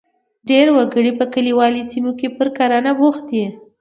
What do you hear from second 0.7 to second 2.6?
وګړي په کلیوالي سیمو کې پر